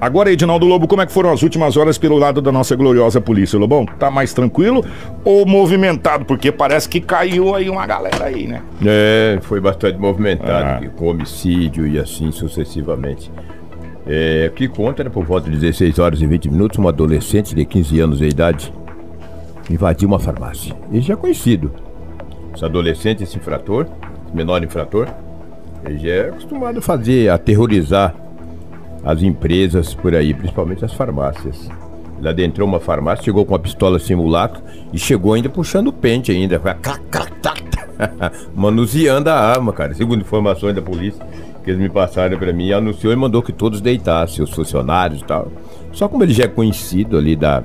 [0.00, 3.20] Agora, Edinaldo Lobo, como é que foram as últimas horas pelo lado da nossa gloriosa
[3.20, 3.86] polícia, Lobão?
[3.86, 4.84] Tá mais tranquilo
[5.24, 6.24] ou movimentado?
[6.24, 8.62] Porque parece que caiu aí uma galera aí, né?
[8.84, 10.90] É, foi bastante movimentado, ah.
[10.96, 13.30] com homicídio e assim sucessivamente.
[14.06, 17.64] É, que conta, né, por volta de 16 horas e 20 minutos, um adolescente de
[17.64, 18.72] 15 anos de idade
[19.70, 20.74] invadiu uma farmácia.
[20.90, 21.70] Ele já é conhecido.
[22.54, 23.86] Esse adolescente, esse infrator,
[24.26, 25.08] esse menor infrator,
[25.84, 28.14] ele já é acostumado a fazer, aterrorizar
[29.04, 31.68] as empresas por aí, principalmente as farmácias.
[32.18, 34.60] Ele adentrou uma farmácia, chegou com uma pistola simulacro
[34.92, 36.60] e chegou ainda puxando o pente ainda.
[38.54, 39.94] Manuseando a arma, cara.
[39.94, 41.24] Segundo informações da polícia
[41.62, 45.24] que eles me passaram para mim, anunciou e mandou que todos deitassem, os funcionários e
[45.24, 45.52] tal.
[45.92, 47.62] Só como ele já é conhecido ali da,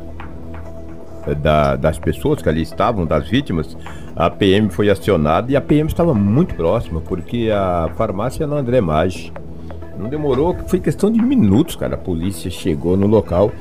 [1.41, 3.77] da, das pessoas que ali estavam, das vítimas,
[4.16, 8.55] a PM foi acionada e a PM estava muito próxima, porque a farmácia é no
[8.55, 9.31] André Maggi.
[9.97, 11.95] Não demorou, foi questão de minutos, cara.
[11.95, 13.52] A polícia chegou no local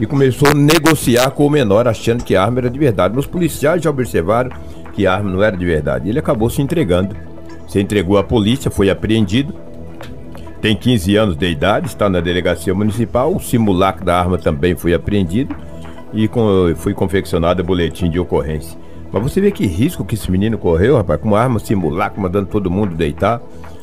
[0.00, 3.18] e começou a negociar com o menor, achando que a arma era de verdade.
[3.18, 4.50] Os policiais já observaram
[4.94, 6.08] que a arma não era de verdade.
[6.08, 7.14] Ele acabou se entregando.
[7.68, 9.54] Se entregou à polícia, foi apreendido.
[10.60, 13.34] Tem 15 anos de idade, está na delegacia municipal.
[13.34, 15.54] O simulacro da arma também foi apreendido
[16.14, 16.28] e
[16.76, 18.78] foi confeccionado boletim de ocorrência.
[19.12, 22.46] Mas você vê que risco que esse menino correu, rapaz, com uma arma simulacro, mandando
[22.46, 23.42] todo mundo deitar.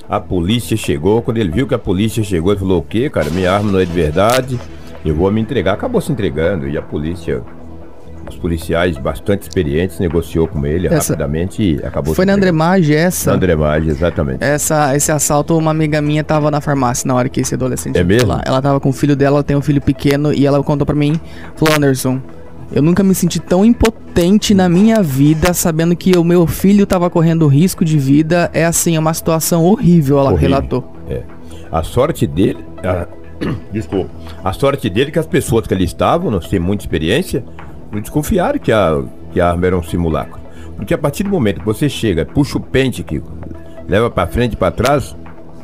[0.10, 3.30] A polícia chegou, quando ele viu que a polícia chegou, ele falou: O quê, cara?
[3.30, 4.60] Minha arma não é de verdade,
[5.06, 5.74] eu vou me entregar.
[5.74, 7.44] Acabou se entregando e a polícia
[8.30, 11.14] os policiais bastante experientes negociou com ele essa...
[11.14, 12.14] rapidamente e acabou.
[12.14, 13.32] Foi na Andremage essa?
[13.32, 14.44] Na Andremage, exatamente.
[14.44, 18.04] Essa, esse assalto, uma amiga minha tava na farmácia na hora que esse adolescente é
[18.04, 18.30] mesmo?
[18.30, 18.42] lá.
[18.46, 20.96] Ela tava com o filho dela, ela tem um filho pequeno e ela contou para
[20.96, 21.20] mim,
[21.56, 22.22] falou Anderson,
[22.72, 27.10] eu nunca me senti tão impotente na minha vida, sabendo que o meu filho estava
[27.10, 28.50] correndo risco de vida.
[28.54, 30.50] É assim, é uma situação horrível, ela horrível.
[30.50, 30.94] relatou.
[31.10, 31.24] É.
[31.72, 32.64] A sorte dele.
[32.84, 33.08] A...
[33.74, 34.12] Desculpa.
[34.44, 37.44] A sorte dele é que as pessoas que ali estavam, não têm muita experiência,
[37.92, 40.40] não desconfiaram que a, que a arma era um simulacro.
[40.76, 43.32] Porque a partir do momento que você chega, puxa o pente, Kiko,
[43.88, 45.16] leva para frente e para trás.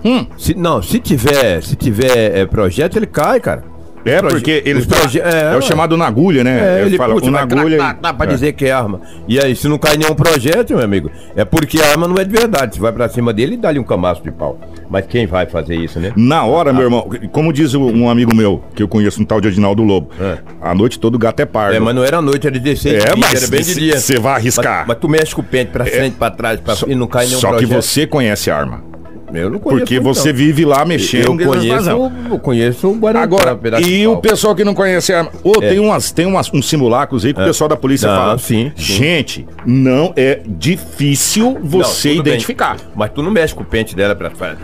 [0.04, 0.26] Hum.
[0.38, 3.75] Se, não, se tiver, se tiver é, projeto, ele cai, cara.
[4.06, 5.20] É, porque eles proje...
[5.20, 6.82] é, é, o chamado na agulha, né?
[6.82, 7.78] É, ele fala puxa, na agulha.
[7.78, 8.30] Dá, dá pra é.
[8.30, 9.02] dizer que é arma.
[9.28, 12.24] E aí, se não cai nenhum projétil, meu amigo, é porque a arma não é
[12.24, 12.76] de verdade.
[12.76, 14.60] Você vai pra cima dele e dá-lhe um camaço de pau.
[14.90, 16.14] Mas quem vai fazer isso, né?
[16.16, 16.74] Na hora, ah.
[16.74, 20.10] meu irmão, como diz um amigo meu, que eu conheço, um tal de Adinaldo Lobo,
[20.20, 20.38] é.
[20.62, 21.76] a noite todo gato é pardo.
[21.76, 24.00] É, mas não era a noite, era 16 é, mas era bem de dia.
[24.00, 24.80] Você vai arriscar.
[24.80, 25.90] Mas, mas, tu mexe com o pente pra é.
[25.90, 26.18] frente, é.
[26.18, 26.76] pra trás, pra...
[26.76, 28.95] Só, e não cai nenhum Só que você conhece a arma.
[29.34, 29.80] Eu não conheço.
[29.80, 30.38] Porque você não.
[30.38, 31.40] vive lá mexendo.
[31.40, 33.24] Eu conheço, eu conheço o Guarani.
[33.24, 35.28] Agora, e o pessoal que não conhece a.
[35.44, 35.70] Oh, é.
[35.70, 37.44] Tem, umas, tem umas, uns simulacros aí que é.
[37.44, 38.38] o pessoal da polícia não, fala.
[38.38, 42.78] Sim, sim, Gente, não é difícil você não, identificar.
[42.78, 42.86] Bem.
[42.96, 44.58] Mas tu não mexe com o pente dela pra, frente.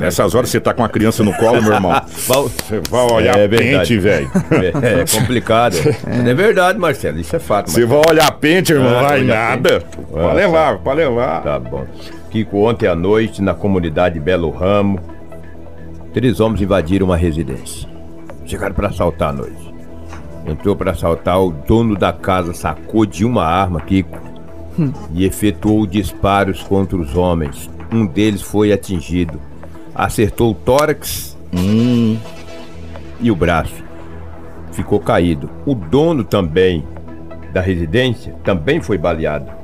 [0.00, 2.00] Nessas horas você tá com a criança no colo, meu irmão.
[2.08, 4.30] você vai olhar é, pente, velho.
[4.50, 5.76] É, é, complicado.
[5.76, 6.30] É.
[6.30, 6.34] é.
[6.34, 7.18] verdade, Marcelo.
[7.18, 7.70] Isso é fato.
[7.70, 9.82] Você vai olhar pente, irmão, ah, vai nada.
[10.10, 11.42] Pode levar, pode levar.
[11.42, 11.84] Tá bom.
[12.34, 14.98] Kiko, ontem à noite, na comunidade Belo Ramo,
[16.12, 17.88] três homens invadiram uma residência.
[18.44, 19.72] Chegaram para assaltar à noite.
[20.44, 24.18] Entrou para assaltar, o dono da casa sacou de uma arma, Kiko,
[24.76, 24.92] hum.
[25.14, 27.70] e efetuou disparos contra os homens.
[27.92, 29.40] Um deles foi atingido.
[29.94, 32.18] Acertou o tórax hum,
[33.20, 33.84] e o braço.
[34.72, 35.48] Ficou caído.
[35.64, 36.84] O dono também
[37.52, 39.63] da residência também foi baleado.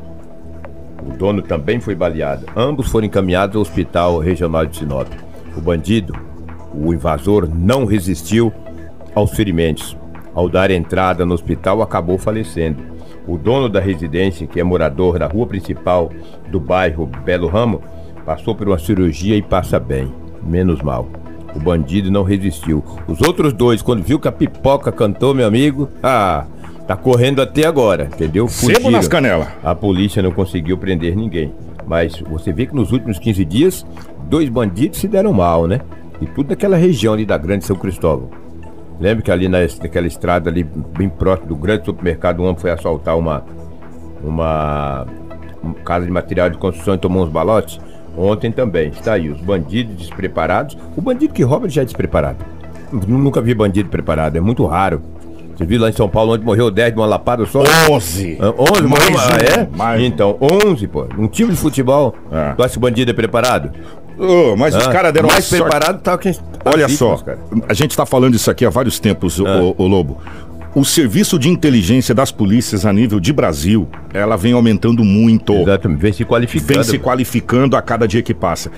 [1.07, 2.47] O dono também foi baleado.
[2.55, 5.09] Ambos foram encaminhados ao Hospital Regional de Sinop.
[5.57, 6.15] O bandido,
[6.75, 8.53] o invasor, não resistiu
[9.15, 9.97] aos ferimentos.
[10.35, 12.83] Ao dar entrada no hospital, acabou falecendo.
[13.27, 16.11] O dono da residência, que é morador da rua principal
[16.49, 17.83] do bairro Belo Ramo,
[18.25, 20.13] passou por uma cirurgia e passa bem.
[20.43, 21.09] Menos mal.
[21.55, 22.85] O bandido não resistiu.
[23.09, 26.47] Os outros dois, quando viu que a pipoca cantou, meu amigo, ah,
[26.91, 28.49] Tá correndo até agora, entendeu?
[28.49, 28.91] Fugiram.
[28.91, 29.47] Nas canelas.
[29.63, 31.55] A polícia não conseguiu prender ninguém.
[31.87, 33.87] Mas você vê que nos últimos 15 dias,
[34.25, 35.83] dois bandidos se deram mal, né?
[36.21, 38.29] E tudo naquela região ali da Grande São Cristóvão.
[38.99, 42.73] Lembra que ali na, naquela estrada ali, bem próximo do grande supermercado, um homem foi
[42.73, 43.45] assaltar uma,
[44.21, 45.07] uma,
[45.63, 47.79] uma casa de material de construção e tomou uns balotes?
[48.19, 48.89] Ontem também.
[48.89, 50.77] Está aí, os bandidos despreparados.
[50.97, 52.45] O bandido que rouba já é despreparado.
[53.07, 55.01] Nunca vi bandido preparado, é muito raro.
[55.61, 57.63] Você viu lá em São Paulo onde morreu 10 de uma lapada só?
[57.91, 58.39] 11.
[58.41, 59.19] 11 morreu?
[59.19, 59.77] Ah, é?
[59.77, 61.07] Mais então, 11, pô.
[61.19, 62.15] Um time de futebol.
[62.33, 62.55] É.
[62.55, 63.71] Tu acha que o bandido é preparado?
[64.19, 66.35] Oh, mas ah, os caras deram mais preparado tá quem.
[66.65, 67.39] Olha só, cara.
[67.69, 69.61] a gente tá falando isso aqui há vários tempos, ah.
[69.61, 70.19] o, o Lobo.
[70.75, 75.53] O serviço de inteligência das polícias a nível de Brasil, ela vem aumentando muito.
[75.53, 76.73] Exatamente, vem se qualificando.
[76.73, 78.71] Vem se qualificando a cada dia que passa.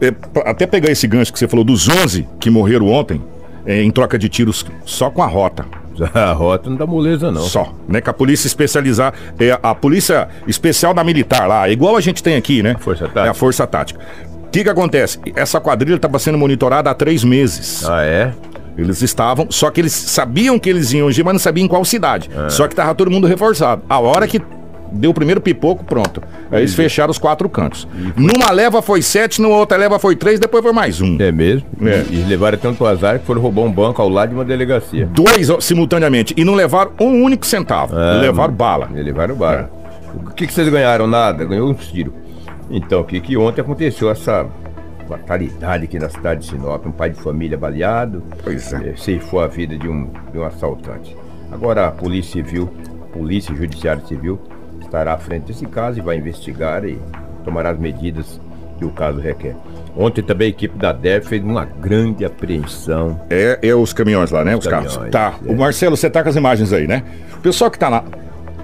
[0.00, 0.14] É,
[0.48, 3.20] até pegar esse gancho que você falou dos 11 que morreram ontem,
[3.66, 5.79] é, em troca de tiros só com a rota.
[6.14, 7.42] A rota não dá moleza, não.
[7.42, 8.00] Só, né?
[8.00, 9.12] Que a polícia especializar.
[9.38, 12.76] É a polícia especial da militar lá, igual a gente tem aqui, né?
[12.78, 13.26] Força Tática.
[13.26, 14.00] É a Força Tática.
[14.46, 15.18] O que, que acontece?
[15.36, 17.88] Essa quadrilha estava sendo monitorada há três meses.
[17.88, 18.32] Ah, é?
[18.76, 21.84] Eles estavam, só que eles sabiam que eles iam agir, mas não sabiam em qual
[21.84, 22.30] cidade.
[22.34, 22.48] É.
[22.48, 23.82] Só que tava todo mundo reforçado.
[23.88, 24.40] A hora que
[24.92, 26.22] deu o primeiro pipoco, pronto.
[26.50, 27.86] Aí eles fecharam os quatro cantos.
[28.16, 31.16] Numa leva foi sete, numa outra leva foi três, depois foi mais um.
[31.20, 31.66] É mesmo?
[31.82, 32.04] É.
[32.10, 35.06] E levaram tanto azar que foram roubar um banco ao lado de uma delegacia.
[35.06, 36.34] Dois ó, simultaneamente.
[36.36, 37.98] E não levaram um único centavo.
[37.98, 38.88] É, levaram bala.
[38.92, 39.70] Levaram bala.
[40.14, 41.06] O que, que vocês ganharam?
[41.06, 42.12] Nada, ganhou um tiro.
[42.68, 44.46] Então, o que, que ontem aconteceu essa
[45.08, 46.86] fatalidade aqui na cidade de Sinop?
[46.86, 48.90] Um pai de família baleado, Pois é.
[48.90, 51.16] eh, ceifou a vida de um, de um assaltante.
[51.50, 52.68] Agora a Polícia Civil,
[53.12, 54.38] Polícia Judiciária Civil,
[54.90, 56.98] estará à frente desse caso e vai investigar e
[57.44, 58.40] tomará as medidas
[58.76, 59.54] que o caso requer.
[59.96, 63.20] Ontem também a equipe da DEF fez uma grande apreensão.
[63.30, 64.56] É, é os caminhões lá, né?
[64.56, 64.94] Os, carros.
[64.96, 65.34] caminhões, Tá.
[65.46, 65.50] é.
[65.52, 67.04] O Marcelo, você tá com as imagens aí, né?
[67.34, 68.04] O pessoal que tá lá.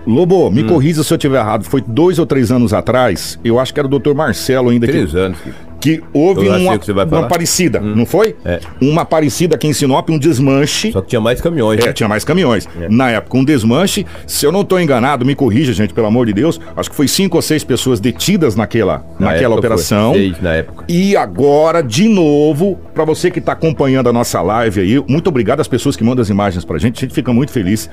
[0.06, 0.50] Lobo, Hum.
[0.52, 1.64] me corrija se eu estiver errado.
[1.64, 3.38] Foi dois ou três anos atrás.
[3.44, 5.38] Eu acho que era o doutor Marcelo ainda que, Três anos.
[5.40, 8.34] que- que houve uma, que uma parecida, não foi?
[8.44, 8.58] É.
[8.80, 10.90] Uma parecida aqui em Sinop, um desmanche.
[10.90, 11.80] Só que tinha mais caminhões.
[11.80, 11.92] É, né?
[11.92, 12.66] tinha mais caminhões.
[12.80, 12.88] É.
[12.88, 14.04] Na época, um desmanche.
[14.26, 16.60] Se eu não estou enganado, me corrija, gente, pelo amor de Deus.
[16.76, 20.12] Acho que foi cinco ou seis pessoas detidas naquela, Na naquela operação.
[20.12, 20.84] Foi seis na época.
[20.88, 25.60] E agora, de novo, para você que está acompanhando a nossa live aí, muito obrigado
[25.60, 27.88] às pessoas que mandam as imagens pra gente, a gente fica muito feliz.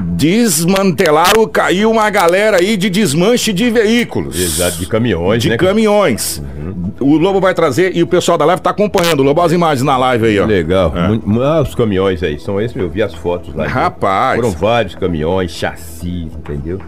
[0.00, 4.40] Desmantelaram, caiu uma galera aí de desmanche de veículos.
[4.40, 5.56] Exato, de caminhões, De né?
[5.56, 6.42] caminhões.
[7.00, 9.22] O Lobo vai trazer e o pessoal da live tá acompanhando.
[9.22, 10.46] Lobo, as imagens na live aí, ó.
[10.46, 10.92] Legal.
[10.96, 11.20] É.
[11.44, 13.66] Ah, os caminhões aí, são esses, eu vi as fotos lá.
[13.66, 14.36] Rapaz.
[14.36, 16.78] Foram vários caminhões, chassis, entendeu?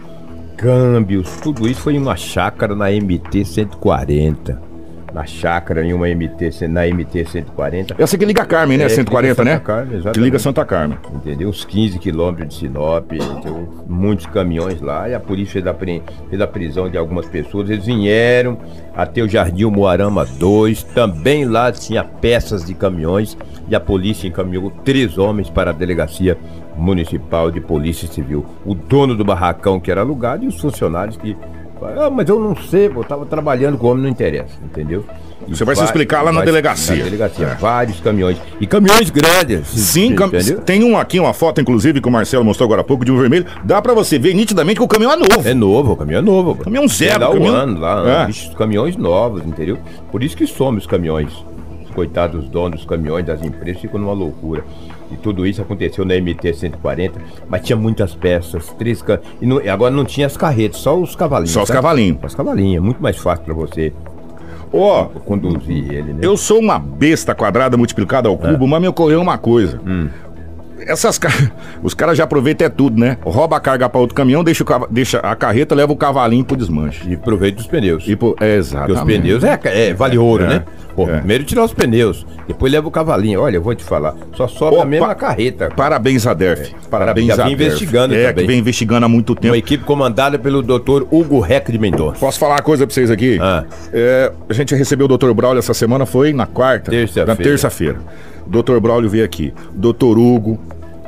[0.57, 4.74] Câmbios, tudo isso foi em uma chácara na MT 140.
[5.15, 7.95] Na chácara em uma MT, na MT 140.
[7.97, 8.83] Essa que liga a Carmen, né?
[8.83, 9.61] É, que 140, liga né?
[9.63, 10.97] Carmen, que liga Santa Carmen.
[11.13, 11.47] entendeu?
[11.47, 13.85] Uns 15 quilômetros de Sinop, entendeu?
[13.87, 17.69] muitos caminhões lá, e a polícia fez a, fez a prisão de algumas pessoas.
[17.69, 18.57] Eles vieram
[18.93, 23.37] até o Jardim Moarama 2, também lá tinha peças de caminhões,
[23.69, 26.37] e a polícia encaminhou três homens para a delegacia
[26.75, 28.45] municipal de polícia civil.
[28.65, 31.37] O dono do barracão que era alugado e os funcionários que.
[31.81, 35.03] Ah, mas eu não sei, eu tava trabalhando com o homem, não interessa, entendeu?
[35.47, 36.95] E Você vai se explicar lá na delegacia.
[36.95, 37.55] Na delegacia, É.
[37.55, 38.37] vários caminhões.
[38.59, 39.67] E caminhões grandes.
[39.67, 40.61] Sim, cam- entendeu?
[40.61, 43.17] tem um aqui, uma foto, inclusive, que o Marcelo mostrou agora há pouco, de um
[43.17, 43.45] vermelho.
[43.63, 45.47] Dá pra você ver nitidamente que o caminhão é novo.
[45.47, 46.55] É novo, o caminhão é novo.
[46.55, 48.25] Caminhão zero, Lá o caminhão- ano, lá, É.
[48.25, 49.77] bicho, os caminhões novos, entendeu?
[50.11, 51.31] Por isso que somos os caminhões.
[51.85, 54.63] Os coitados dos donos dos caminhões, das empresas, ficam numa loucura.
[55.11, 59.03] E tudo isso aconteceu na MT 140, mas tinha muitas peças, três
[59.41, 61.51] e, não- agora não tinha as carretas, só os cavalinhos.
[61.51, 61.77] Só os sabe?
[61.77, 62.17] cavalinhos.
[62.21, 63.93] Só os cavalinhos, é muito mais fácil pra você
[64.73, 66.19] Ó, conduzir ele, né?
[66.21, 69.79] eu sou uma besta quadrada multiplicada ao cubo, mas me ocorreu uma coisa.
[70.87, 71.31] Essas car...
[71.81, 73.17] Os caras já aproveitam é tudo, né?
[73.23, 76.57] Rouba a carga pra outro caminhão, deixa, o deixa a carreta, leva o cavalinho pro
[76.57, 77.07] desmanche.
[77.09, 78.03] E aproveita os pneus.
[78.07, 78.97] E, pô, é, Porque exatamente.
[79.31, 80.63] os pneus é, é vale ouro, É, né?
[80.95, 81.17] Pô, é.
[81.17, 83.41] primeiro tirar os pneus, depois leva o cavalinho.
[83.41, 84.85] Olha, eu vou te falar, só sobra Opa!
[84.85, 85.69] mesmo a carreta.
[85.75, 86.73] Parabéns a DERF.
[86.89, 87.63] Parabéns já a DERF.
[87.63, 88.45] investigando É, também.
[88.45, 89.47] que vem investigando há muito tempo.
[89.49, 91.03] Uma equipe comandada pelo Dr.
[91.11, 92.19] Hugo Rec de Mendonça.
[92.19, 93.37] Posso falar uma coisa pra vocês aqui?
[93.41, 93.65] Ah.
[93.91, 95.31] É, a gente recebeu o Dr.
[95.33, 96.91] Braulio essa semana, foi na quarta.
[96.91, 97.27] Terça-feira.
[97.27, 97.99] Na terça-feira.
[98.47, 98.79] O Dr.
[98.79, 99.53] Braulio veio aqui.
[99.73, 100.17] Dr.
[100.17, 100.57] Hugo,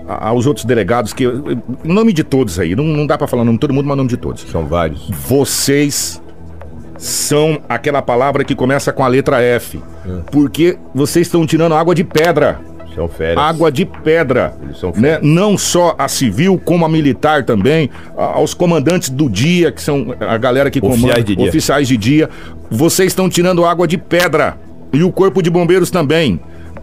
[0.08, 1.24] aos outros delegados, que.
[1.24, 3.86] Em nome de todos aí, não, não dá pra falar o nome de todo mundo,
[3.88, 4.42] mas nome de todos.
[4.52, 5.10] São vários.
[5.12, 6.22] Vocês
[6.98, 9.82] são aquela palavra que começa com a letra F.
[10.06, 10.10] É.
[10.32, 12.60] Porque vocês estão tirando água de pedra.
[12.96, 13.38] São férias.
[13.38, 14.56] Água de pedra.
[14.62, 15.20] Eles são né?
[15.22, 20.36] Não só a civil, como a militar também, aos comandantes do dia, que são a
[20.38, 21.48] galera que Oficiais comanda de dia.
[21.48, 22.30] oficiais de dia.
[22.72, 24.58] Vocês estão tirando água de pedra.
[24.92, 26.40] E o Corpo de Bombeiros também.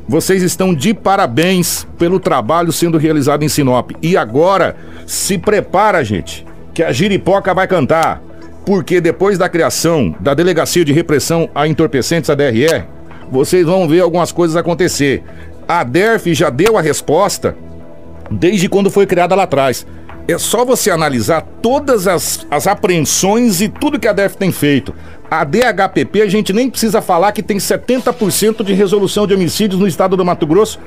[0.07, 3.91] Vocês estão de parabéns pelo trabalho sendo realizado em Sinop.
[4.01, 8.23] E agora, se prepara, gente, que a giripoca vai cantar.
[8.65, 12.85] Porque depois da criação da Delegacia de Repressão a Entorpecentes, a DRE,
[13.31, 15.23] vocês vão ver algumas coisas acontecer.
[15.67, 17.57] A DERF já deu a resposta
[18.31, 19.87] desde quando foi criada lá atrás.
[20.27, 24.95] É só você analisar todas as, as apreensões e tudo que a DEF tem feito.
[25.31, 29.87] A DHPP, a gente nem precisa falar que tem 70% de resolução de homicídios no
[29.87, 30.79] estado do Mato Grosso.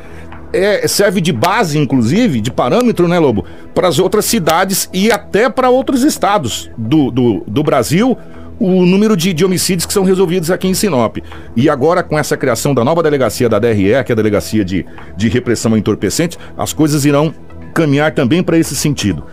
[0.53, 3.45] É, serve de base, inclusive, de parâmetro, né, Lobo?
[3.75, 8.17] Para as outras cidades e até para outros estados do, do, do Brasil,
[8.59, 11.17] o número de, de homicídios que são resolvidos aqui em Sinop.
[11.55, 14.85] E agora, com essa criação da nova delegacia da DRE, que é a Delegacia de,
[15.15, 17.33] de Repressão a Entorpecentes, as coisas irão
[17.73, 19.23] caminhar também para esse sentido.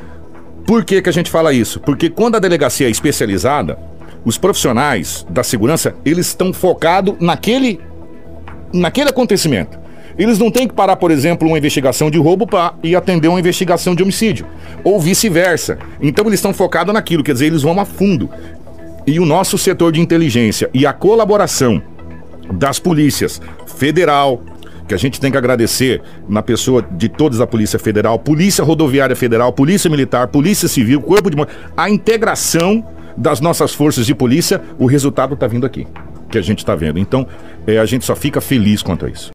[0.67, 1.81] Por que, que a gente fala isso?
[1.81, 3.79] Porque quando a delegacia é especializada,
[4.25, 7.81] os profissionais da segurança, eles estão focados naquele,
[8.73, 9.79] naquele acontecimento.
[10.19, 13.41] Eles não têm que parar, por exemplo, uma investigação de roubo para ir atender uma
[13.41, 14.47] investigação de homicídio,
[14.83, 15.79] ou vice-versa.
[16.01, 18.31] Então eles estão focados naquilo, quer dizer, eles vão a fundo.
[19.07, 21.83] E o nosso setor de inteligência e a colaboração
[22.53, 24.41] das polícias federal,
[24.87, 29.17] que a gente tem que agradecer na pessoa de todas a Polícia Federal, Polícia Rodoviária
[29.17, 31.37] Federal, Polícia Militar, Polícia Civil, Corpo de
[31.77, 32.85] a integração
[33.17, 35.87] das nossas forças de polícia, o resultado está vindo aqui,
[36.31, 36.99] que a gente está vendo.
[36.99, 37.27] Então,
[37.67, 39.33] é, a gente só fica feliz quanto a isso.